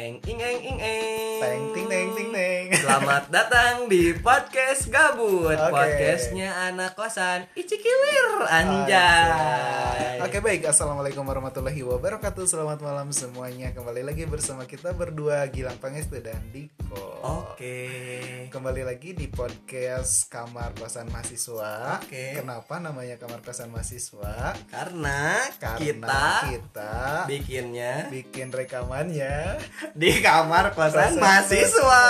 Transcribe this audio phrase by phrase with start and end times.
[0.00, 1.40] Eng ing eng ing eng.
[1.44, 2.66] Teng ting teng ting teng.
[2.80, 5.52] Selamat datang di podcast gabut.
[5.52, 5.76] Oke.
[5.76, 10.24] Podcastnya anak kosan Icikilir Anjay.
[10.24, 12.48] Oke baik, assalamualaikum warahmatullahi wabarakatuh.
[12.48, 13.76] Selamat malam semuanya.
[13.76, 17.20] Kembali lagi bersama kita berdua Gilang Pangestu dan Diko.
[17.20, 18.48] Oke.
[18.48, 22.00] Kembali lagi di podcast Kamar Kosan Mahasiswa.
[22.00, 22.40] Oke.
[22.40, 24.56] Kenapa namanya Kamar Kosan Mahasiswa?
[24.72, 26.94] Karena, Karena kita kita
[27.28, 29.60] bikinnya bikin rekamannya
[29.92, 32.04] di kamar kosan mahasiswa.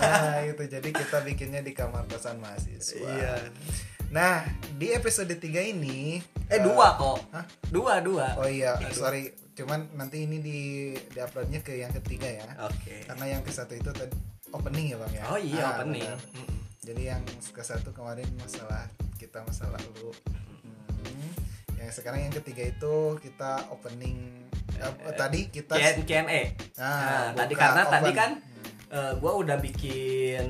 [0.00, 3.00] Nah, itu jadi kita bikinnya di kamar kosan mahasiswa.
[3.00, 3.34] Iya.
[4.10, 7.18] Nah, di episode 3 ini Eh dua kok.
[7.32, 7.44] Hah?
[7.66, 8.36] Dua dua.
[8.36, 9.32] Oh iya, sorry.
[9.56, 10.58] Cuman nanti ini di
[10.92, 12.44] di uploadnya ke yang ketiga ya.
[12.68, 13.00] Oke.
[13.08, 14.12] Karena yang ke satu itu tadi
[14.52, 15.24] opening ya bang ya.
[15.32, 16.04] Oh iya Ah, opening.
[16.04, 16.20] benar.
[16.36, 16.58] Mm-mm.
[16.84, 18.84] Jadi yang ke satu kemarin masalah
[19.16, 20.12] kita masalah lu.
[20.28, 21.32] Hmm.
[21.80, 24.43] Yang sekarang yang ketiga itu kita opening.
[25.14, 26.42] Tadi kita Q- Q&A.
[26.74, 26.90] Nah,
[27.26, 28.14] Nah, tadi karena tadi open.
[28.14, 28.90] kan Hmm.
[28.90, 30.44] eh, gua udah bikin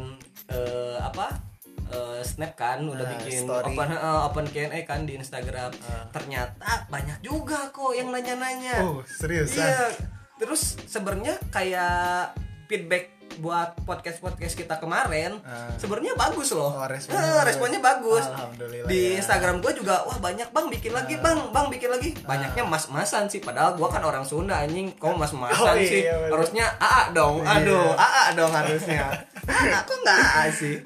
[0.46, 1.40] eh, apa
[1.86, 3.64] eh, snap kan udah Nah, bikin story.
[3.70, 6.04] open eh, open Q&A kan di Instagram Ah.
[6.10, 9.88] ternyata banyak juga kok yang nanya-nanya Oh, serius iya
[10.34, 12.34] terus sebenarnya kayak
[12.64, 15.72] feedback buat podcast podcast kita kemarin Ah.
[15.74, 17.44] sebenarnya bagus loh Oh, responnya Eh, bagus.
[17.46, 19.18] responnya bagus Alhamdulillah di ya.
[19.18, 23.38] Instagram gue juga wah banyak bang bikin lagi bang bang bikin lagi banyaknya mas-masan sih
[23.38, 26.30] padahal gue kan orang Sunda anjing kok mas-masan Oh, iya, sih bener.
[26.30, 27.52] harusnya AA dong Iya.
[27.56, 29.02] aduh AA dong harusnya
[29.78, 30.76] aku nggak AA sih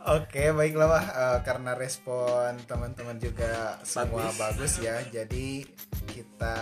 [0.00, 1.04] Oke, baiklah Wah.
[1.04, 4.40] Eh, karena respon teman-teman juga semua Bagus.
[4.40, 4.96] bagus ya.
[5.04, 5.68] Jadi
[6.08, 6.56] kita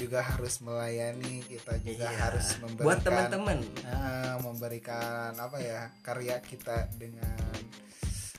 [0.00, 2.18] juga harus melayani, kita juga Iya.
[2.22, 7.36] harus memberikan buat teman-teman Ah, memberikan apa ya karya kita dengan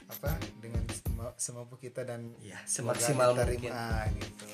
[0.07, 3.69] apa dengan sem- semampu kita dan Iya, semoga semaksimal mungkin.
[4.11, 4.45] gitu.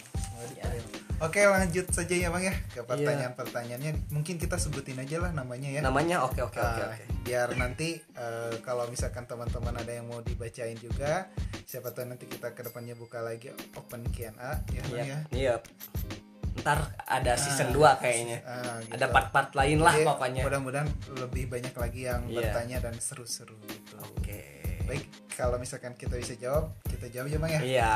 [0.54, 0.70] Iya.
[1.18, 4.14] Oke, lanjut saja ya Bang ya ke pertanyaan-pertanyaannya.
[4.14, 5.82] Mungkin kita sebutin aja lah namanya ya.
[5.82, 6.94] namanya oke oke oke Ah,
[7.26, 11.26] biar nanti eh, kalau misalkan teman-teman ada yang mau dibacain juga
[11.66, 15.56] siapa tahu nanti kita ke depannya buka lagi open Q&A ya Bang iya ya iya
[16.58, 18.94] ntar ada season Ah, 2 kayaknya Ah, gitu.
[18.94, 20.42] ada part-part lain lah Jadi, pokoknya.
[20.44, 22.38] mudah-mudahan lebih banyak lagi yang Iya.
[22.42, 23.96] bertanya dan seru-seru gitu.
[24.16, 24.42] Oke.
[24.84, 27.62] Baik kalau misalkan kita bisa jawab kita jawab ya bang ya?
[27.62, 27.94] Iya.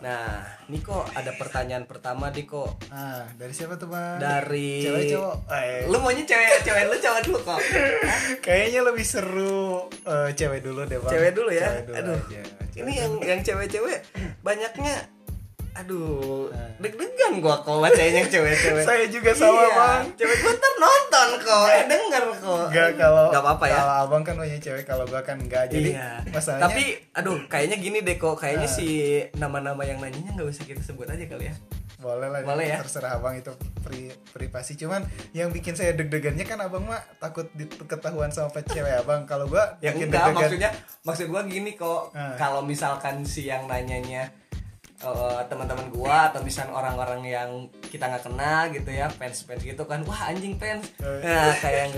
[0.00, 4.16] Nah Niko ada pertanyaan pertama Diko ah dari siapa tuh bang?
[4.16, 5.34] Dari cewek cowok?
[5.52, 7.60] Eh, lu maunya cewek cewek lu cowok dulu kok.
[8.46, 11.12] Kayaknya lebih seru eh, cewek dulu deh bang.
[11.12, 11.68] Cewek dulu ya?
[11.70, 12.18] Cewek dulu Aduh.
[12.18, 12.40] aja.
[12.72, 13.98] Cewek ini yang yang cewek-cewek
[14.40, 14.94] banyaknya
[15.82, 16.68] aduh Nah.
[16.80, 21.28] deg-degan gua kalau bacain yang cewek-cewek saya juga sama Iya, bang cewek gua ntar nonton
[21.40, 25.04] kok eh denger kok Enggak kalau Nggak apa-apa ya Kalau abang kan banyak cewek, kalau
[25.04, 25.64] gua kan enggak.
[25.68, 26.20] Jadi iya.
[26.26, 26.82] masalahnya Tapi
[27.12, 28.72] aduh kayaknya gini deh kok Kayaknya Nah.
[28.72, 28.86] si
[29.34, 31.54] nama-nama yang nanyanya nggak usah kita sebut aja kali ya
[31.98, 32.82] boleh lah Boleh ya?
[32.82, 37.70] terserah abang itu pri, privasi cuman yang bikin saya deg-degannya kan abang mah takut di-
[37.80, 42.34] ketahuan sama cewek abang kalau gua Ya enggak maksudnya Maksud gua gini kok Nah.
[42.34, 44.34] Kalau misalkan si yang nanyanya
[45.02, 47.50] eh, teman-teman gua atau misalnya orang-orang yang
[47.84, 51.20] kita nggak kenal gitu ya fans fans gitu kan wah anjing fans Eh.
[51.20, 51.92] nah kayak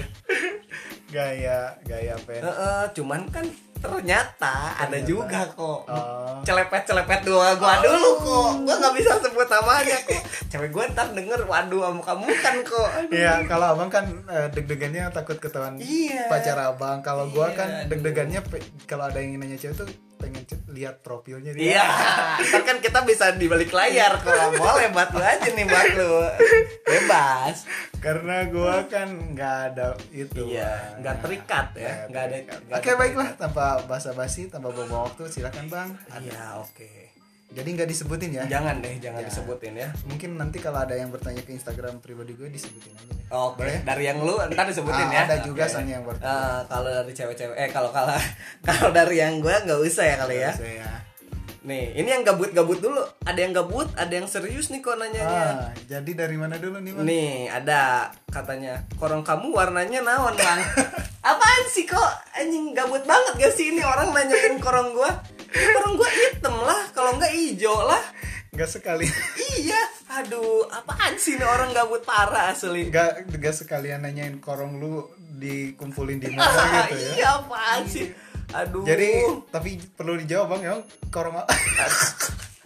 [1.08, 5.04] gaya gaya pen Eh, eh, cuman kan ternyata, ada Ternyata.
[5.06, 6.40] juga kok Oh.
[6.42, 11.44] celepet-celepet dua gua dulu kok gua nggak bisa sebut namanya kok cewek gua ntar denger
[11.44, 12.88] waduh kamu kamu kan kok.
[13.12, 16.26] Iya, kalau abang kan eh, deg-degannya takut ketahuan Iya.
[16.26, 16.98] pacar abang.
[16.98, 17.88] Kalau gua Iya, kan aduh.
[17.90, 18.40] deg-degannya
[18.84, 19.88] kalau ada yang nanya cewek tuh
[20.24, 20.40] pengen
[20.70, 21.84] lihat profilnya Iya,
[22.40, 24.56] ntar kan kita bisa di balik layar kok.
[24.56, 26.12] Boleh buat lu aja nih buat lu.
[26.82, 27.68] Bebas.
[28.00, 30.48] Karena gua kan nggak ada itu.
[30.48, 35.68] Iya, nggak terikat ya, Nggak ada- Oke, ada baiklah tanpa basa-basi, tanpa bawa waktu, silakan
[35.68, 35.88] Bang.
[36.18, 37.03] Iya, oke.
[37.54, 38.44] Jadi nggak disebutin ya.
[38.50, 39.26] Jangan deh, jangan Ya.
[39.26, 39.88] disebutin ya.
[40.04, 43.26] Mungkin nanti kalau ada yang bertanya ke Instagram pribadi gue disebutin aja deh.
[43.30, 43.78] Oke, Boleh?
[43.80, 45.20] dari yang lu ntar disebutin Ah, ya.
[45.24, 45.70] ada juga Oke.
[45.70, 46.26] soalnya yang bertanya.
[46.28, 48.10] Eh, kalau dari cewek-cewek eh kalau kalau
[48.66, 50.50] kalau dari yang gua nggak usah ya kali ya.
[50.50, 50.90] Saya.
[51.64, 53.00] Nih, ini yang gabut-gabut dulu.
[53.24, 55.24] Ada yang gabut, ada yang serius nih kok nanyanya.
[55.24, 57.08] Ah, jadi dari mana dulu nih, Bang?
[57.08, 57.80] Nih, ada
[58.28, 60.60] katanya, korong kamu warnanya naon, Bang?
[61.24, 62.04] Apaan sih kok
[62.36, 65.08] anjing gabut banget gak sih ini orang nanyain korong gua?
[65.54, 68.02] Ini korong gua hitam lah, kalau enggak hijau lah.
[68.50, 69.06] Nggak sekali.
[69.56, 72.86] Iya, aduh, apaan sih ini orang gabut parah asli.
[72.86, 76.46] Nggak nggak sekalian nanyain korong lu dikumpulin di mana
[76.86, 77.10] gitu ya.
[77.14, 78.10] iya, apaan sih?
[78.52, 78.82] Aduh.
[78.82, 79.10] Jadi
[79.48, 80.74] tapi perlu dijawab bang ya
[81.08, 81.34] korong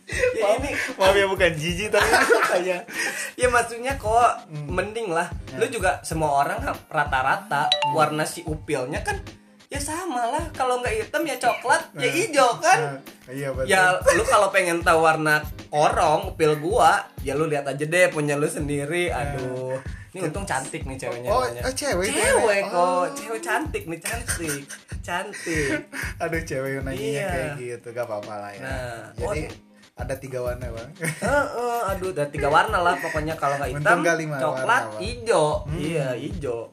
[0.09, 2.09] ya ini maaf ya bukan jijik tapi
[2.51, 2.89] kayak
[3.37, 4.65] ya maksudnya kok Hmm.
[4.73, 5.61] mending lah Ya.
[5.61, 9.21] lu juga semua orang rata-rata warna si upilnya kan
[9.69, 12.97] ya sama lah kalau nggak hitam ya coklat ya Nah, hijau kan nah,
[13.29, 17.85] iya betul ya lu kalau pengen tahu warna korong upil gua ya lu lihat aja
[17.85, 19.21] deh punya lu sendiri Nah.
[19.29, 19.77] aduh
[20.09, 21.63] ini untung cantik nih ceweknya Oh, namanya.
[21.63, 22.61] oh, cewek, cewek cewek.
[22.65, 23.05] kok Oh.
[23.13, 24.63] cewek cantik nih cantik
[25.03, 25.71] cantik
[26.23, 27.29] aduh cewek yang nanya Iya.
[27.29, 30.01] kayak gitu gak apa-apa lah ya Nah, jadi oh.
[30.01, 34.25] ada tiga warna bang Heeh, aduh ada tiga warna lah pokoknya kalau nggak hitam coklat
[34.41, 34.87] warna, Bang.
[34.99, 35.77] hijau Hmm.
[35.77, 36.73] iya hijau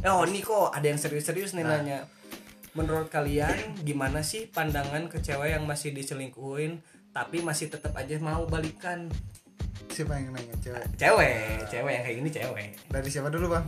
[0.00, 1.82] oh ini kok ada yang serius-serius nih Nah.
[1.82, 1.98] nanya
[2.78, 6.78] menurut kalian gimana sih pandangan ke cewek yang masih diselingkuhin
[7.10, 9.10] tapi masih tetap aja mau balikan?
[9.90, 10.54] Siapa yang nanya?
[10.62, 10.84] Cewek?
[10.94, 12.68] Cewek cewek yang kayak gini cewek.
[12.86, 13.66] Dari siapa dulu bang?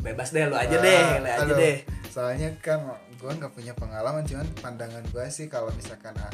[0.00, 1.76] Bebas deh lu aja Ah, deh lu aja deh.
[2.12, 2.84] Soalnya kan
[3.16, 6.32] gue nggak punya pengalaman cuman pandangan gue sih kalau misalkan ah,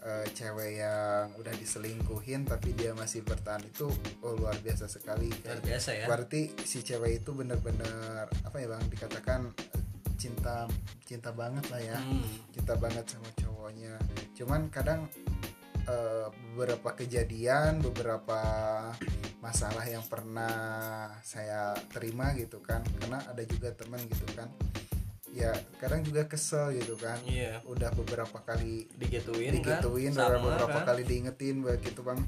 [0.00, 3.88] eh, cewek yang udah diselingkuhin tapi dia masih bertahan itu
[4.24, 5.28] oh, luar biasa sekali.
[5.44, 6.04] Luar biasa ya.
[6.08, 9.52] Berarti si cewek itu bener-bener apa ya bang dikatakan
[10.16, 10.64] cinta
[11.04, 11.98] cinta banget lah ya.
[11.98, 12.24] Hmm.
[12.50, 13.94] cinta banget sama cowoknya.
[14.32, 15.06] Cuman kadang
[15.84, 18.40] eh, beberapa kejadian beberapa
[19.38, 20.50] masalah yang pernah
[21.22, 22.82] saya terima gitu kan.
[22.98, 24.50] Karena ada juga teman gitu kan.
[25.30, 27.20] Ya kadang juga kesel gitu kan.
[27.22, 27.60] Iya.
[27.62, 30.86] Udah beberapa kali digituin, digituin kan udah sama beberapa kan?
[30.90, 32.18] kali diingetin begitu bang.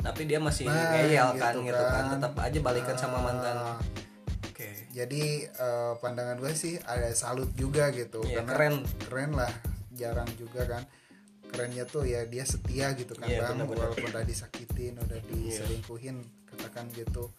[0.00, 1.92] Tapi dia masih Nah, ngeyel kan gitu gitu kan.
[1.92, 2.04] kan.
[2.16, 3.56] tetap aja balikan sama Ah, mantan.
[3.76, 4.09] Oke
[4.90, 8.22] jadi eh, pandangan gue sih ada salut juga gitu.
[8.26, 8.74] Iya, karena keren.
[9.06, 9.52] keren lah
[9.94, 10.82] jarang juga kan.
[11.50, 13.58] Kerennya tuh ya dia setia gitu kan Iya, bang.
[13.58, 13.90] benar-benar.
[13.90, 17.30] walaupun udah disakitin udah diselingkuhin katakan gitu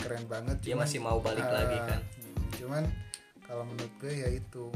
[0.00, 0.56] keren banget.
[0.60, 2.00] Dia cuman, masih mau balik ah, lagi kan.
[2.54, 2.84] cuman
[3.44, 4.72] kalau menurut gue ya itu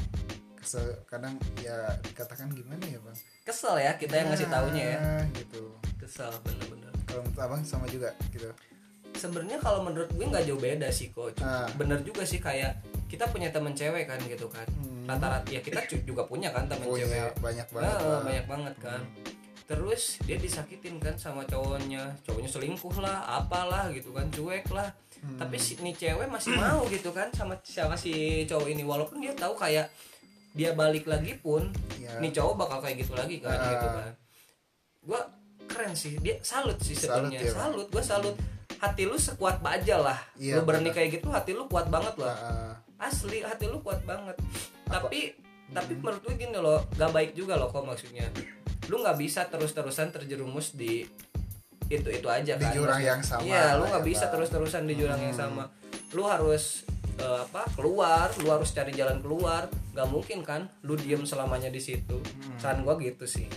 [0.61, 3.17] kesel kadang ya dikatakan gimana ya bang?
[3.45, 4.99] Kesel ya kita yang ngasih taunya ya.
[5.01, 5.73] Ah, gitu.
[5.97, 8.53] Kesel bener-bener kalau menurut abang sama juga gitu
[9.19, 11.69] sebenarnya kalau menurut gue nggak jauh beda sih kok Cuma Ah.
[11.75, 15.05] bener juga sih kayak kita punya temen cewek kan gitu kan Hmm.
[15.05, 18.25] rata-rata ya kita juga punya kan temen oh cewek iya banyak banget Ah, Bang.
[18.25, 19.01] banyak banget kan
[19.65, 24.89] terus dia disakitin kan sama cowoknya cowoknya selingkuh lah apalah gitu kan cuek lah
[25.19, 25.35] Hmm.
[25.37, 28.13] tapi si nih cewek masih mau gitu kan sama sama si
[28.45, 29.91] cowok ini walaupun dia tahu kayak
[30.51, 32.17] dia balik lagi pun Iya.
[32.19, 33.67] nih cowok bakal kayak gitu lagi kan Ah.
[33.69, 34.11] gitu kan
[35.03, 35.21] gua
[35.65, 37.57] keren sih dia salut sih Salut sebenarnya ya, Bang.
[37.67, 38.37] salut gua salut
[38.75, 40.19] hati lu sekuat baja lah.
[40.35, 42.29] Iya, lu berani kayak gitu hati lu kuat banget loh.
[42.29, 44.37] Ah, asli hati lu kuat banget.
[44.85, 45.05] Apa?
[45.05, 45.33] tapi
[45.69, 48.29] tapi menurut gue gini loh gak baik juga loh kok maksudnya.
[48.87, 51.05] Lu nggak bisa terus terusan terjerumus di
[51.87, 54.21] itu itu aja Di kan jurang Maksudnya- yang sama iya lu lah nggak ya, bisa
[54.23, 54.33] Bang.
[54.35, 55.43] terus terusan di jurang yang Hmm.
[55.43, 55.65] sama.
[56.11, 56.85] Lu harus
[57.19, 59.67] eh, apa keluar lu harus cari jalan keluar.
[59.91, 62.17] Gak mungkin kan lu diem selamanya di situ.
[62.17, 62.57] Hmm.
[62.57, 63.49] saran gua gitu sih.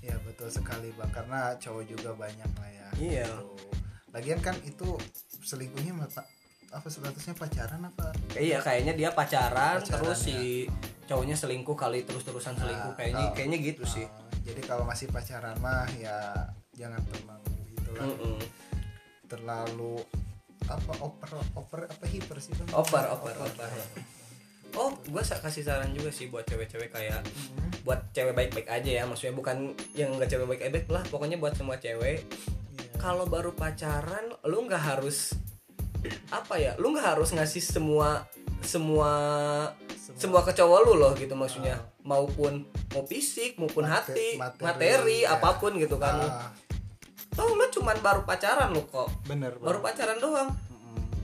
[0.00, 1.10] Ya betul sekali bang.
[1.10, 3.26] Karena cowok juga banyak lah ya Iya.
[3.28, 3.46] Gitu.
[4.12, 4.86] Lagian kan itu
[5.40, 6.22] selingkuhnya apa
[6.70, 10.24] apa statusnya pacaran apa iya kayaknya dia pacaran, Pacaran, terus ya.
[10.24, 10.36] si
[11.04, 14.82] cowoknya selingkuh kali terus terusan selingkuh Nah, kayaknya kalau- kayaknya gitu sih Uh, jadi kalau
[14.82, 16.32] masih pacaran mah ya
[16.72, 18.38] jangan terlalu itulah Mm-mm.
[19.26, 19.94] terlalu
[20.64, 23.70] apa oper oper apa hiper sih bang Oper, oper, oper.
[24.72, 27.68] Oh, gue kasih saran juga sih buat cewek-cewek kayak Hmm.
[27.84, 31.76] buat cewek baik-baik aja ya, maksudnya bukan yang nggak cewek baik-baik lah, pokoknya buat semua
[31.76, 32.24] cewek.
[32.96, 35.34] Kalau baru pacaran, lu nggak harus
[36.28, 38.26] apa ya, lu nggak harus ngasih semua
[38.62, 39.10] semua
[40.14, 45.18] semua ke cowok lu loh gitu maksudnya, maupun mau fisik, maupun Mate- hati, materi, materi,
[45.22, 45.38] ya.
[45.38, 46.14] apa pun gitu kan.
[46.20, 46.50] Ah,
[47.32, 50.52] Toh lu cuman baru pacaran lu kok, bener baru pacaran doang.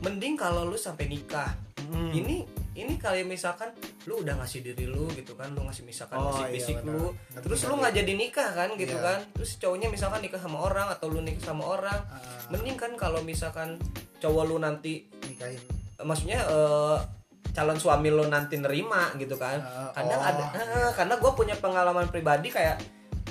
[0.00, 1.52] Mending kalau lu sampai nikah,
[1.84, 2.10] Mm.
[2.14, 2.36] ini
[2.78, 6.44] ini kayak misalkan lu udah ngasih diri lu gitu kan lu ngasih misalkan Oh, ngasih
[6.44, 6.94] iya, fisik benar.
[6.94, 9.02] lu Ngerti, terus lu nggak jadi nikah kan gitu Iya.
[9.02, 12.92] kan terus cowoknya misalkan nikah sama orang atau lu nikah sama orang Ah, mending kan
[12.94, 13.76] kalau misalkan
[14.16, 15.58] cowok lu nanti nikahin
[15.98, 16.96] maksudnya eh,
[17.50, 20.62] calon suami lu nanti nerima gitu kan Ah, kadang oh, ada iya.
[20.80, 22.78] eh, karena gue punya pengalaman pribadi kayak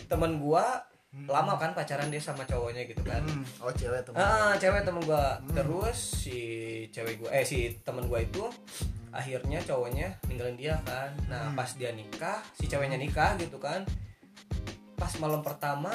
[0.05, 1.23] temen gua Hmm.
[1.25, 4.99] lama kan pacaran dia sama cowoknya gitu kan Hmm, oh cewek teman Ah, cewek temen
[5.01, 5.55] gua Hmm.
[5.55, 6.37] terus si
[6.87, 8.43] cewek gua eh si temen gua itu
[9.17, 11.55] akhirnya cowoknya ninggalin dia kan nah Hmm.
[11.55, 13.81] pas dia nikah si ceweknya nikah gitu kan
[14.93, 15.89] pas malam pertama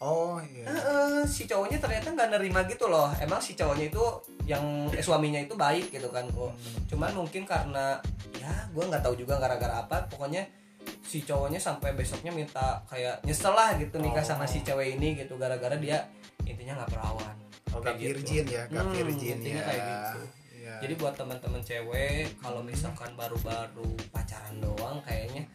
[0.00, 4.04] oh iya eh, eh, si cowoknya ternyata nggak nerima gitu loh emang si cowoknya itu
[4.44, 6.82] yang eh, suaminya itu baik gitu kan kok Hmm.
[6.86, 7.98] cuman mungkin karena
[8.36, 10.42] ya gua nggak tahu juga gara-gara apa pokoknya
[11.00, 14.28] si cowoknya sampai besoknya minta kayak nyesel lah gitu nikah Oh.
[14.28, 16.06] sama si cewek ini gitu gara-gara dia
[16.44, 17.34] intinya nggak perawan
[17.70, 18.14] oh gak gitu.
[18.14, 20.20] virgin ya gak Hmm, virgin ya kayak gitu.
[20.84, 25.48] Jadi buat teman-teman cewek kalau misalkan baru-baru pacaran doang kayaknya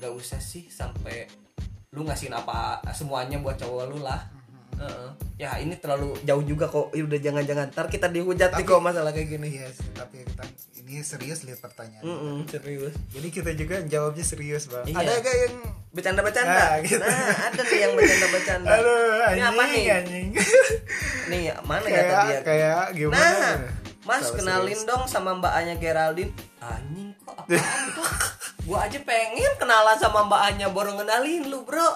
[0.00, 1.28] nggak usah sih sampai
[1.92, 4.24] lu ngasihin apa semuanya buat cowok lu lah
[4.74, 5.08] Heeh.
[5.38, 8.82] ya ini terlalu jauh juga kok Ih, udah jangan-jangan ntar kita dihujat nih Tapi- kok
[8.82, 10.42] masalah kayak gini Iya sih, tapi kita
[10.80, 12.02] ini serius lihat pertanyaan.
[12.02, 14.84] Mm-mm, serius Jadi kita juga jawabnya serius bang.
[14.84, 14.96] Iya.
[14.98, 15.54] Ada gak yang
[15.90, 17.04] bercanda-bercanda Nah, nah, gitu.
[17.38, 19.84] ada nih yang bercanda-bercanda Aduh, Ini anjing, apa nih?
[19.92, 20.28] anjing.
[21.26, 23.20] nih mana ya tadi ya kayak gimana?
[23.20, 23.83] Nah.
[24.04, 24.84] Mas Kalau kenalin serius.
[24.86, 26.32] dong sama Mbak Anya Geraldine.
[26.58, 27.46] Anjing kok kok?
[28.66, 31.88] Gua aja pengen kenalan sama Mbak Anya baru ngenalin lu, Bro.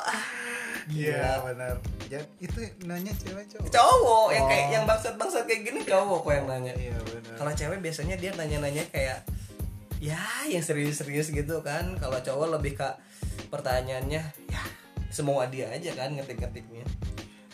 [0.88, 1.76] Iya benar
[2.08, 4.48] ya, itu nanya cewek cowok Cowok yang Oh.
[4.48, 6.72] kayak yang bangsat-bangsat kayak gini cowok kok yang nanya.
[6.74, 9.20] iya benar Kalau cewek biasanya dia nanya-nanya kayak
[10.00, 11.92] ya yang serius-serius gitu kan.
[11.94, 12.88] Kalau cowok lebih ke
[13.46, 14.62] pertanyaannya ya
[15.08, 16.88] semua dia aja kan ngetik-ngetiknya.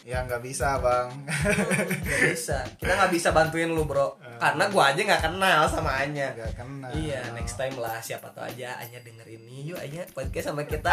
[0.05, 1.09] ya nggak bisa bang
[2.05, 2.61] Gak bisa.
[2.77, 4.15] Kita nggak bisa bantuin lu, Bro.
[4.45, 6.29] Karena gua aja nggak kenal sama Anya.
[6.31, 9.65] nggak kenal Iya, next time lah siapa tahu aja Anya denger ini.
[9.65, 10.93] Yuk Anya podcast sama kita.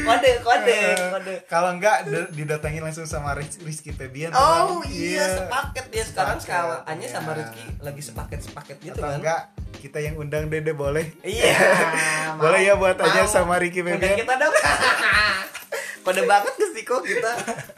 [0.00, 1.34] kode, kode, kode.
[1.46, 4.90] kalau nggak d- didatangin langsung sama Riz- Rizky Febian Oh Bang.
[4.90, 7.14] iya, sepaket dia sekarang Sepaket, sekarang Anya iya.
[7.14, 9.16] sama Rizky lagi sepaket-sepaket gitu atau kan.
[9.16, 9.40] enggak
[9.78, 11.54] kita yang undang Dede boleh Iya.
[12.40, 12.96] Boleh ya buat.
[12.96, 14.14] Anya sama Ricky Febian?
[14.16, 14.54] kita dong.
[16.04, 17.32] Kode banget ke sih kok kita.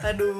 [0.05, 0.39] Aduh.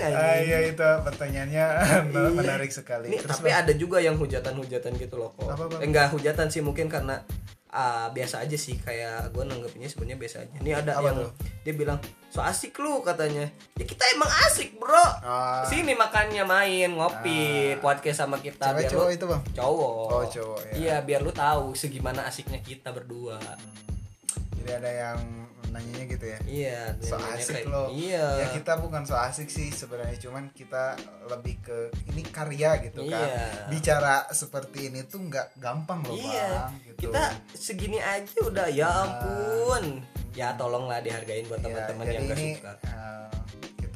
[0.00, 1.66] Ah, iya itu pertanyaannya
[2.38, 5.48] menarik sekali Ini, Terus, tapi Bang, ada juga yang hujatan-hujatan gitu loh kok.
[5.48, 5.80] Apa, Bang?
[5.80, 7.20] Eh, enggak hujatan sih mungkin karena
[7.68, 10.56] ah, biasa aja sih kayak gue nanggepinnya sebenarnya biasa aja.
[10.56, 11.30] Ini ada Apa yang tuh?
[11.60, 13.44] dia bilang so asik lu katanya.
[13.74, 14.96] Ya kita emang asik bro.
[15.20, 15.64] Ah.
[15.64, 17.40] Sini makannya main ngopi
[17.78, 18.62] podcast sama kita.
[18.64, 20.08] cewek biar cowok lu- itu bang Cowok.
[20.08, 20.72] Oh, cowok, ya.
[20.74, 23.36] Iya biar lu tahu segimana asiknya kita berdua.
[24.58, 26.80] jadi ada yang nanyanya gitu ya Iya.
[26.98, 28.26] so asik kayak- loh Iya.
[28.38, 33.28] ya kita bukan so asik sih sebenarnya cuman kita lebih ke ini karya gitu kan
[33.28, 33.68] Iya.
[33.68, 37.08] bicara seperti ini tuh nggak gampang loh Iya, bang gitu.
[37.08, 39.84] kita segini aja udah ya ampun.
[40.30, 42.72] Ya tolonglah dihargain buat Ya, teman-teman jadi yang gak ini suka.
[42.86, 43.28] uh,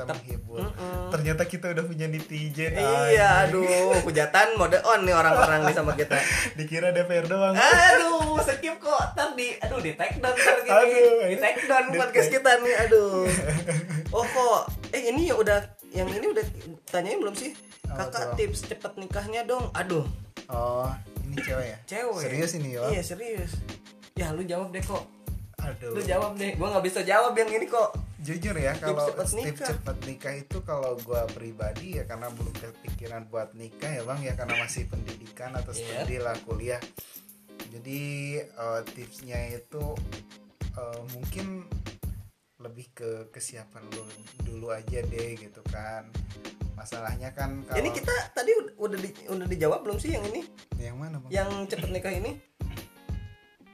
[0.03, 1.09] kita menghibur Mm-mm.
[1.09, 6.17] ternyata kita udah punya netizen Iya, aduh, hujatan mode on nih orang-orang nih sama kita.
[6.55, 9.03] dikira DPR doang Aduh, skip kok.
[9.13, 10.71] Ntar di, aduh, di take down ntar gini.
[10.73, 13.27] Aduh, di take down di podcast kita nih, aduh.
[14.15, 15.57] Oh kok, eh ini ya udah,
[15.89, 16.45] yang ini udah
[16.87, 17.57] tanyain belum sih?
[17.87, 19.73] Kakak tips cepet nikahnya dong.
[19.73, 20.05] Aduh,
[20.49, 20.89] oh
[21.23, 22.23] ini cewek ya cewek.
[22.23, 23.53] serius ini ya Iya serius.
[24.13, 25.05] Ya lu jawab deh kok.
[25.63, 26.53] Aduh Lu jawab deh.
[26.55, 27.91] Gua nggak bisa jawab yang ini kok.
[28.19, 29.69] jujur ya kalau cepet tips nikah.
[29.69, 34.33] cepet nikah itu kalau gua pribadi ya karena belum kepikiran buat nikah ya bang ya
[34.33, 35.83] karena masih pendidikan atau Iya.
[35.99, 36.79] studi lah kuliah
[37.69, 38.01] jadi
[38.45, 39.99] eh, tipsnya itu
[40.73, 41.67] eh, mungkin
[42.59, 44.07] lebih ke kesiapan lu
[44.45, 46.07] dulu aja deh gitu kan
[46.73, 50.47] masalahnya kan kalau Ini kita tadi ud- udah di, udah dijawab belum sih yang ini?
[50.77, 52.39] yang mana bang Yang cepet nikah ini?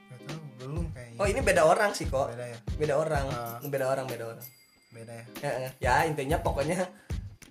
[0.09, 2.31] Gak tahu belum kayaknya Oh ini beda orang sih kok.
[2.31, 3.59] beda ya Beda orang, Ah.
[3.61, 4.47] beda orang, beda orang.
[4.89, 5.71] beda ya Ya, ya.
[5.79, 6.87] ya intinya pokoknya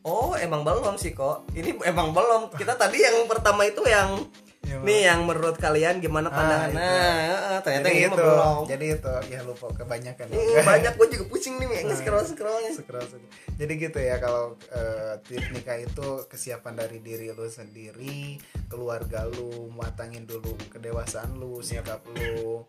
[0.01, 1.43] Oh emang belum sih kok.
[1.51, 2.47] Ini emang belum.
[2.51, 4.15] Kita tadi yang pertama itu yang
[4.59, 6.69] Yang nih yang menurut kalian gimana Ah, pandangan?
[6.69, 6.75] itu.
[6.77, 8.57] Nah, ternyata jadi itu belum.
[8.67, 12.71] jadi itu ya lupa kebanyakan Ih, banyak gue juga pusing nih yang Nah, scroll scrollnya.
[12.73, 13.31] Scroll, scroll.
[13.53, 18.35] Jadi gitu ya kalau eh, tips nikah itu kesiapan dari diri lu sendiri,
[18.67, 22.67] keluarga lu, matangin dulu kedewasaan lu, sikap lu.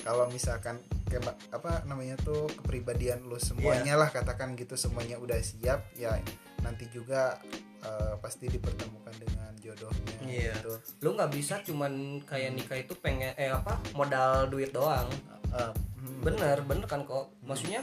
[0.00, 5.90] Kalau misalkan kayak apa namanya tuh kepribadian lu semuanya lah katakan gitu semuanya udah siap
[5.92, 6.14] ya
[6.60, 7.36] nanti juga
[7.80, 10.52] eh, pasti dipertemukan dengan jodohnya Iya.
[10.54, 10.72] gitu.
[11.00, 11.92] Lu nggak bisa cuman
[12.22, 15.08] kayak nikah itu pengen eh apa modal duit doang.
[15.50, 17.32] Eh, hmm, bener bener kan kok.
[17.40, 17.80] Maksudnya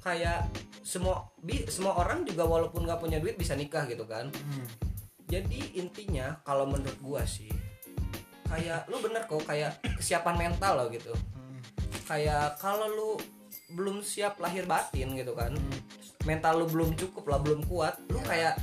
[0.00, 0.48] kayak
[0.84, 4.28] semua bi semua orang juga walaupun nggak punya duit bisa nikah gitu kan.
[4.28, 4.66] Hmm,
[5.24, 7.48] jadi intinya kalau menurut gua sih
[8.44, 11.10] kayak lu bener kok kayak kesiapan mental lo gitu.
[11.10, 11.33] hmm,
[12.04, 13.10] kayak kalau lu
[13.70, 15.50] belum siap lahir batin gitu kan
[16.22, 18.26] mental lu belum cukup lah belum kuat lu Ya.
[18.26, 18.54] kayak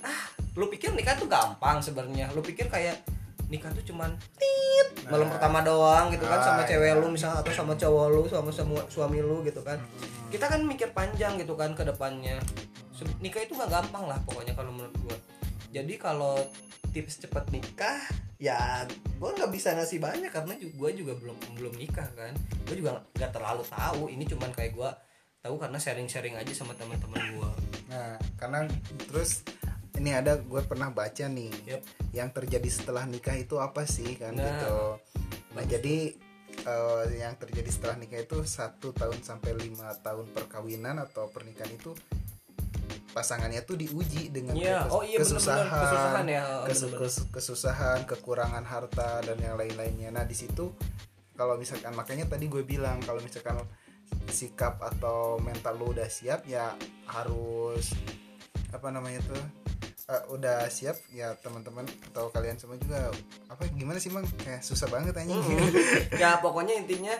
[0.00, 0.22] ah
[0.54, 3.00] lu pikir nikah tuh gampang sebenarnya lu pikir kayak
[3.46, 5.36] nikah tuh cuman tit malam Nah.
[5.36, 6.96] pertama doang gitu kan sama Ah, cewek iya.
[6.96, 10.28] lu misalnya atau sama cowok lu sama semua suami lu gitu kan Hmm.
[10.28, 12.40] kita kan mikir panjang gitu kan ke depannya
[13.20, 15.16] nikah itu nggak gampang lah pokoknya kalau menurut gua
[15.68, 16.38] jadi kalau
[16.90, 18.00] tips cepet nikah
[18.36, 18.84] ya
[19.16, 22.34] gua nggak bisa ngasih banyak karena gua juga belum belum nikah kan
[22.66, 24.90] gua juga nggak terlalu tahu ini cuman kayak gua
[25.38, 27.50] tahu karena sharing-sharing aja sama teman-teman gua
[27.84, 28.64] Nah, karena
[29.06, 29.44] terus
[29.94, 31.80] ini ada gue pernah baca nih Yep.
[32.16, 34.42] yang terjadi setelah nikah itu apa sih kan Nah.
[34.42, 34.76] gitu.
[35.54, 36.10] Nah jadi
[36.64, 41.94] eh, yang terjadi setelah nikah itu satu tahun sampai lima tahun perkawinan atau pernikahan itu
[43.14, 47.00] pasangannya tuh diuji dengan Iya, kes- oh iya kesusahan, bener-bener kesusahan ya, oh, kesu- bener-bener.
[47.00, 50.10] kes- kesusahan, kekurangan harta dan yang lain-lainnya.
[50.10, 50.74] Nah di situ
[51.32, 53.58] kalau misalkan makanya tadi gue bilang kalau misalkan
[54.28, 56.74] sikap atau mental lu udah siap ya
[57.08, 57.94] harus
[58.70, 59.42] apa namanya tuh
[60.06, 63.10] eh, udah siap ya teman-teman atau kalian semua juga
[63.48, 65.70] apa gimana sih bang kayak susah banget aja Mm-mm.
[66.22, 67.14] ya pokoknya intinya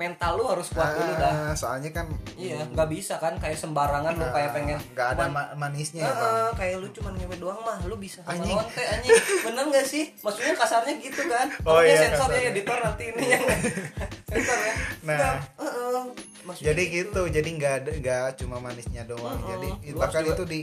[0.00, 4.16] mental lu harus kuat dulu dah Ah, soalnya kan iya nggak bisa kan kayak sembarangan
[4.16, 7.60] lu kayak pengen nggak ada cuman- ma- manisnya ya bang kayak lu cuman ngewe doang
[7.60, 8.56] mah lu bisa sama Anjing.
[8.56, 12.50] lonte anjing bener gak sih maksudnya kasarnya gitu kan Oh, Makanya iya, sensor ya kasarnya.
[12.50, 13.42] editor nanti ini yang
[14.30, 15.16] sensor ya Nah.
[15.16, 16.02] Nggak, eh, eh,
[16.42, 19.50] maksudnya jadi gitu jadi nggak ada nggak cuma manisnya doang Mm-mm.
[19.50, 20.60] jadi Lu bahkan itu di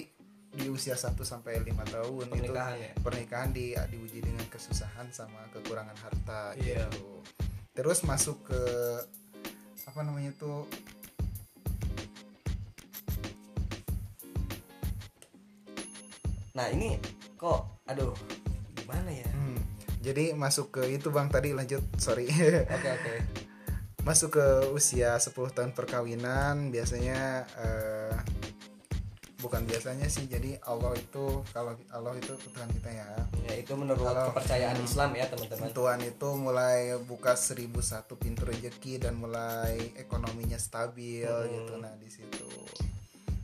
[0.50, 2.92] di usia 1 sampai lima tahun Pernikahan itu ya?
[2.98, 6.88] pernikahan di diuji dengan kesusahan sama kekurangan harta Iya.
[6.88, 7.22] gitu
[7.72, 8.62] terus masuk ke
[9.88, 10.68] apa namanya tuh?
[16.52, 17.00] Nah ini
[17.40, 18.12] kok aduh
[18.76, 19.30] gimana ya?
[19.32, 19.58] Hmm,
[20.04, 22.28] jadi masuk ke itu bang tadi lanjut sorry.
[22.76, 23.16] Oke oke.
[24.04, 28.16] Masuk ke usia 10 tahun perkawinan biasanya eh,
[29.38, 33.06] bukan biasanya sih jadi Allah itu kalau Allah itu Tuhan kita ya.
[33.44, 35.70] Ya itu menurut Kalau- kepercayaan Islam ya teman-teman.
[35.72, 37.70] Tuhan itu mulai buka 1001
[38.16, 41.48] pintu rezeki dan mulai ekonominya stabil Hmm.
[41.48, 41.74] gitu.
[41.78, 42.50] Nah di situ.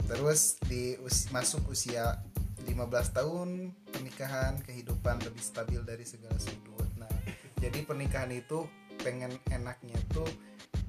[0.03, 2.19] Terus di us- masuk usia
[2.63, 6.89] 15 tahun pernikahan kehidupan lebih stabil dari segala sudut.
[6.97, 7.11] Nah
[7.55, 8.65] jadi pernikahan itu
[8.99, 10.27] pengen enaknya tuh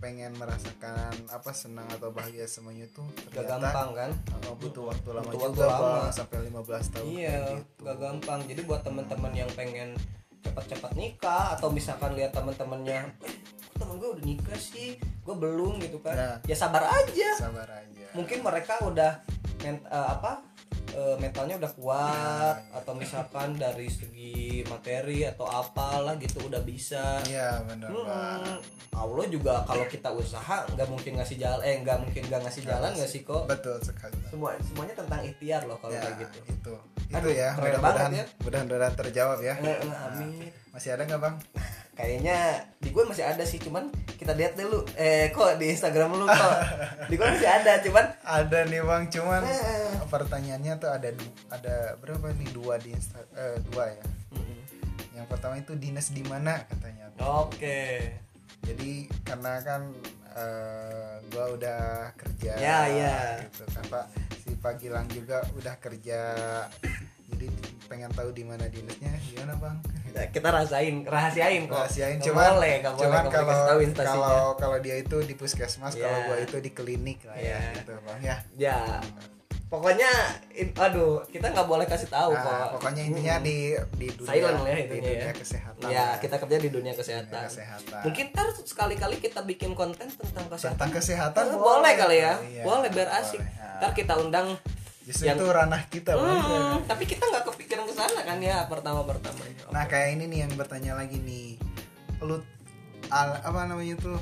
[0.04, 4.10] pengen merasakan apa senang atau bahagia semuanya tuh gak gampang kan
[4.44, 6.12] uh, butuh waktu lama Butuh waktu juga lama.
[6.12, 7.80] Sampai 15 tahun iya gitu.
[7.88, 9.96] gak gampang jadi buat teman-teman yang pengen
[10.44, 13.34] cepat-cepat nikah atau misalkan lihat teman-temannya eh
[13.74, 16.36] temen gue udah nikah sih gue belum gitu kan Nah.
[16.44, 19.24] ya sabar aja sabar aja mungkin mereka udah
[19.64, 20.44] eh, apa
[20.94, 27.18] eh, mentalnya udah kuat atau misalkan dari segi materi atau apalah gitu udah bisa.
[27.26, 27.90] Iya benar.
[27.90, 28.56] Hmm,
[28.94, 32.90] Allah juga kalau kita usaha nggak mungkin ngasih jalan eh nggak mungkin nggak ngasih jalan
[32.94, 33.44] nggak sih kok?
[33.50, 36.38] Betul sekali semua semuanya tentang ikhtiar loh kalau ya, kayak gitu.
[36.48, 36.74] itu.
[37.10, 38.24] Itu Aduh, ya mudah-mudahan ya.
[38.40, 39.54] mudah-mudahan terjawab ya.
[39.60, 40.48] Eh, eh, amin.
[40.70, 41.36] Masih ada nggak bang
[41.94, 42.38] kayaknya
[42.76, 46.56] di gue masih ada sih cuman kita lihat dulu eh kok di Instagram lu kok?
[47.10, 49.94] Di gue masih ada cuman ada nih bang cuman Eh.
[50.06, 51.08] pertanyaannya tuh ada
[51.48, 52.50] ada berapa nih?
[52.50, 54.04] Dua di Insta eh, dua ya?
[55.14, 57.82] Yang pertama itu dinas di mana katanya oke.
[58.64, 59.82] Jadi karena kan
[60.34, 61.82] eh, gua udah
[62.16, 63.16] kerja Ya, ya.
[63.44, 64.06] gitu kan pak.
[64.40, 66.20] Si Pak Gilang juga udah kerja.
[67.28, 67.48] Jadi
[67.84, 69.76] pengen tahu di mana dinasnya gimana bang?
[70.10, 71.76] Ya, kita rasain rahasiain kok.
[71.76, 73.34] Rahasiain Nggak cuman boleh boleh cuman boleh
[73.92, 76.24] kalau kalau kalau dia itu di puskesmas kalau Ya.
[76.24, 77.60] gua itu di klinik lah ya Ya.
[77.76, 78.36] gitu bang ya.
[78.54, 78.78] Ya
[79.64, 80.06] pokoknya
[80.52, 82.78] in- aduh kita nggak boleh kasih tahu Nah, kok.
[82.78, 83.42] pokoknya intinya Mm.
[83.42, 83.56] di
[83.96, 85.32] di dunia silent ya di dunia ya.
[85.34, 86.14] kesehatan ya lah.
[86.20, 87.42] kita kerja di dunia Dunia kesehatan.
[87.44, 91.44] Kesehatan mungkin ntar sekali-kali kita bikin konten tentang kesehatan tentang kesehatan.
[91.44, 92.34] Eh, boleh kali ya.
[92.38, 93.40] Iya, boleh biar asik.
[93.40, 93.50] boleh.
[93.58, 94.46] Nah, ntar kita undang
[95.04, 96.40] justru yang- itu ranah kita bang.
[96.40, 100.38] Hmm, tapi kita nggak kepikiran ke sana kan ya pertama pertama Nah kayak ini nih
[100.42, 101.60] yang bertanya lagi nih,
[102.20, 102.40] lu
[103.08, 104.18] al- apa namanya tuh?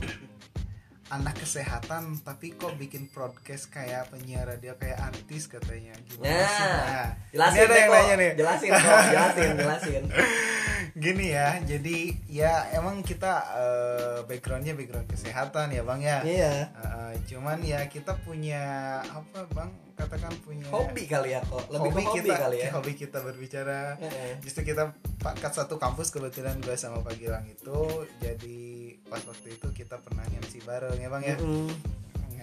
[1.07, 5.93] Anak kesehatan tapi kok bikin podcast kayak penyiar radio kayak artis katanya.
[6.03, 6.65] Gimana sih?
[6.65, 8.31] Nah, jelasin ini ada yang nanya nih.
[8.33, 10.05] Jelasin kok, jelasin, jelasin.
[10.95, 16.19] Gini ya, jadi ya emang kita eh, backgroundnya background kesehatan ya bang ya.
[16.25, 16.55] Iya.
[16.73, 18.65] Eh, cuman ya kita punya
[19.05, 19.69] apa bang
[20.03, 22.69] katakan punya Hobi kali ya kok, lebih hobi kita kali ya.
[22.77, 24.33] hobi kita berbicara Heeh.
[24.41, 27.79] justru kita pakat satu kampus kebetulan gue sama Pak Gilang itu
[28.19, 28.61] jadi
[29.05, 31.71] pas waktu itu kita pernah MC bareng ya bang ya Mm-mm.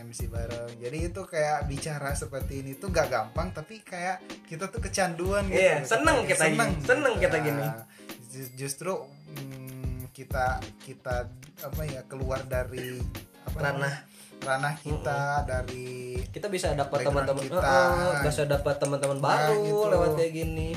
[0.02, 4.80] MC bareng jadi itu kayak bicara seperti ini tuh gak gampang tapi kayak kita tuh
[4.80, 7.60] kecanduan gitu Iya, seneng kita gini, seneng kita gini.
[7.62, 7.84] Nah,
[8.26, 8.96] ju- justru
[9.30, 11.28] mm, kita kita
[11.60, 12.96] apa ya keluar dari
[13.42, 13.76] apa Ranah.
[13.76, 13.98] namanya,
[14.42, 17.60] ranah kita dari Kita bisa dapat teman-teman, kita.
[17.60, 19.90] Heeh, bisa dapat teman-teman Nah, baru gitu.
[19.90, 20.70] lewat kayak gini.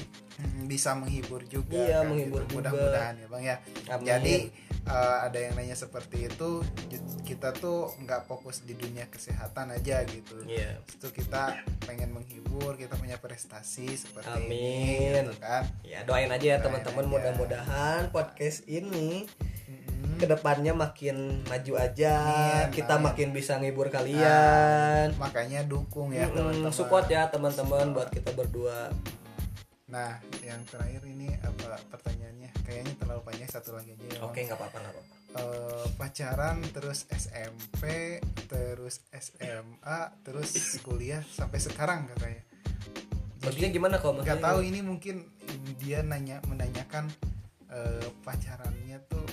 [0.64, 2.58] bisa menghibur juga Iya, kan, menghibur gitu.
[2.58, 2.72] juga.
[2.72, 3.56] mudah-mudahan ya bang ya
[3.90, 4.06] Amin.
[4.08, 4.34] jadi
[4.82, 6.64] eh, ada yang nanya seperti itu
[7.22, 10.80] kita tuh nggak fokus di dunia kesehatan aja gitu Iya.
[10.82, 14.50] itu kita pengen menghibur kita punya prestasi seperti Amin.
[14.50, 19.28] ini gitu kan Ya doain aja ya teman-teman mudah-mudahan podcast ini.
[20.22, 22.14] Ke depannya makin maju aja,
[22.62, 23.10] Amin, kita amin.
[23.10, 25.10] makin bisa ngibur kalian.
[25.18, 28.94] makanya dukung ya Mm-mm, teman-teman support ya teman-teman buat kita berdua.
[29.84, 34.18] nah yang terakhir ini apa pertanyaannya kayaknya terlalu panjang satu lagi aja ya.
[34.24, 35.14] Oke nggak apa-apa nggak apa-apa.
[35.32, 37.82] Eh, pacaran terus SMP
[38.46, 40.48] terus SMA terus
[40.80, 42.40] kuliah sampai sekarang katanya
[43.42, 44.16] Maksudnya gimana kok?
[44.16, 45.26] nggak tahu ini mungkin
[45.76, 47.10] dia nanya menanyakan
[47.68, 49.26] eh, pacarannya tuh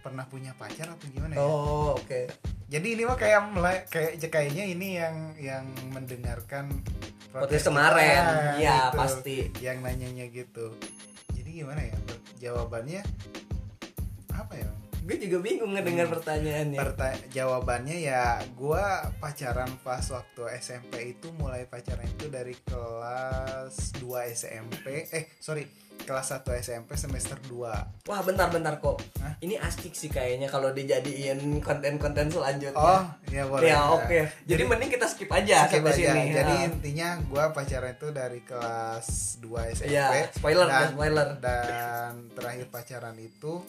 [0.00, 1.42] pernah punya pacar atau gimana ya?
[1.42, 2.30] Oh oke.
[2.68, 6.68] jadi ini mah kayak mulai kayak kayaknya ini yang yang mendengarkan
[7.28, 8.96] Podcast kemarin, iya gitu.
[8.96, 9.36] pasti.
[9.60, 10.72] yang nanyanya gitu.
[11.36, 11.96] Jadi gimana ya?
[12.40, 13.04] Jawabannya
[14.32, 14.68] apa ya?
[15.04, 16.76] Gue juga bingung ngedengar pertanyaannya.
[16.76, 24.04] Perta- jawabannya ya gua pacaran pas waktu SMP itu mulai pacaran itu dari kelas 2
[24.36, 25.64] SMP eh sorry
[26.08, 29.36] kelas 1 SMP semester 2 wah bentar-bentar kok Hah?
[29.38, 34.88] ini asik sih kayaknya kalau dijadiin konten-konten selanjutnya oh ya boleh ya oke jadi mending
[34.88, 35.92] kita skip aja Skip aja.
[35.92, 36.64] sini Jadi Ya.
[36.64, 39.92] intinya gua pacaran itu dari kelas 2 SMP.
[39.92, 41.28] Iya, spoiler, dan, spoiler.
[41.38, 43.60] Dan terakhir pacaran itu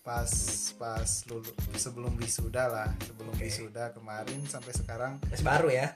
[0.00, 0.26] pas
[0.74, 1.46] pas lulu
[1.76, 3.46] sebelum wisuda lah, sebelum Oke.
[3.46, 5.94] wisuda kemarin sampai sekarang masih baru ya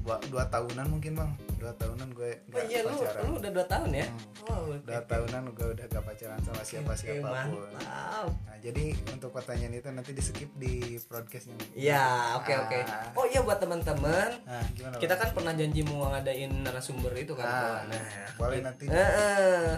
[0.00, 3.22] dua, dua tahunan mungkin bang, dua tahunan gue oh nggak iya lu pacaran.
[3.22, 4.44] lu udah dua tahun ya Hmm.
[4.44, 4.84] oh oke.
[4.84, 7.64] Dua tahunan gue udah gak pacaran sama siapa Oke, siapa pun.
[7.64, 12.04] mantap Nah, jadi untuk pertanyaan itu nanti di skip di broadcast yang Iya,
[12.36, 12.78] oke oke.
[12.82, 13.08] Ah.
[13.14, 14.96] Oh iya buat teman-teman, Nah, gimana?
[14.98, 15.20] kita Bang?
[15.22, 17.46] kan pernah janji mau ngadain narasumber itu kan.
[17.46, 18.02] Ah, nah,
[18.36, 18.84] boleh nanti.
[18.86, 19.68] Eh, eh,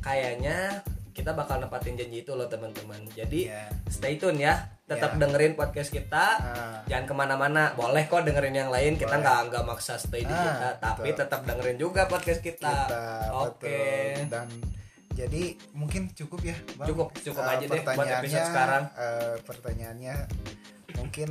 [0.00, 3.02] kayaknya kita bakal nepatin janji itu loh teman-teman.
[3.10, 3.66] Jadi Iya.
[3.86, 4.54] stay tune ya,
[4.92, 5.18] tetap Ya.
[5.18, 6.24] dengerin podcast kita.
[6.36, 6.78] Ah.
[6.84, 8.94] Jangan ke mana-mana, boleh kok dengerin yang lain.
[8.94, 11.20] Kita nggak nggak maksa stay di Ah, kita, tapi betul.
[11.20, 12.68] tetap dengerin juga podcast kita.
[12.68, 13.02] kita
[13.32, 13.66] Oke.
[13.66, 14.28] betul.
[14.28, 14.48] dan
[15.12, 16.88] jadi mungkin cukup ya Bang?
[16.88, 18.84] Cukup, cukup Eh, aja deh buat episode sekarang.
[18.94, 20.14] eh, pertanyaannya
[20.94, 21.28] mungkin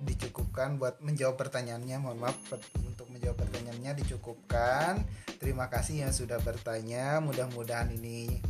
[0.00, 5.00] dicukupkan buat menjawab pertanyaannya mohon maaf per- untuk menjawab pertanyaannya dicukupkan
[5.36, 8.42] terima kasih yang sudah bertanya mudah-mudahan ini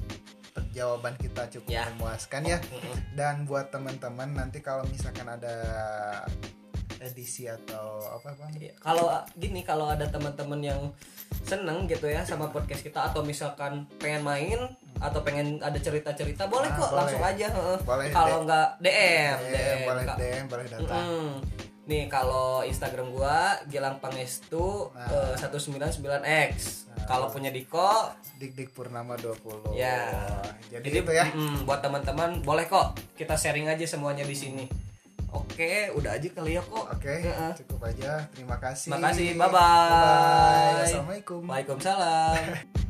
[0.75, 1.87] jawaban kita cukup Ya.
[1.89, 2.59] memuaskan ya
[3.15, 5.55] dan buat teman-teman nanti kalau misalkan ada
[7.01, 10.81] edisi atau apa bang Iya, Kalau gini, kalau ada teman-teman yang
[11.43, 14.57] seneng gitu ya sama podcast kita atau misalkan pengen main
[14.97, 16.99] atau pengen ada cerita-cerita boleh Ah, kok boleh.
[16.99, 17.47] langsung aja.
[17.79, 20.17] Boleh, Kalau nggak DM, DM, DM, boleh Kak.
[20.17, 21.29] DM boleh datang Mm-mm.
[21.85, 23.37] Nih kalau Instagram gua
[23.69, 25.05] Gilang Pangestu Nah.
[25.05, 26.89] eh, 199x.
[26.89, 30.11] Nah, kalau punya Diko dik dik purnama 20 ya.
[30.73, 34.67] jadi, itu ya mm, buat teman-teman boleh kok kita sharing aja semuanya di sini.
[35.35, 36.87] Oke, udah aja kali ya kok.
[36.95, 37.53] Oke, Heeh.
[37.59, 38.23] cukup aja.
[38.31, 38.95] Terima kasih.
[38.95, 39.27] Terima kasih.
[39.35, 39.51] Bye-bye.
[39.51, 40.83] Bye-bye.
[40.87, 41.43] Assalamualaikum.
[41.43, 42.39] Waalaikumsalam.